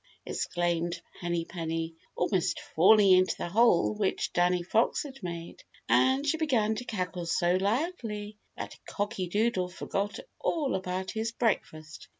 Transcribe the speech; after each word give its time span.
exclaimed 0.25 0.99
Henny 1.19 1.45
Penny, 1.45 1.93
almost 2.15 2.59
falling 2.59 3.11
into 3.11 3.37
the 3.37 3.49
hole 3.49 3.93
which 3.93 4.33
Danny 4.33 4.63
Fox 4.63 5.03
had 5.03 5.21
made. 5.21 5.63
And 5.87 6.25
she 6.25 6.37
began 6.37 6.73
to 6.77 6.85
cackle 6.85 7.27
so 7.27 7.53
loudly 7.57 8.39
that 8.57 8.79
Cocky 8.87 9.27
Doodle 9.27 9.69
forgot 9.69 10.17
all 10.39 10.73
about 10.73 11.11
his 11.11 11.31
breakfast. 11.31 12.07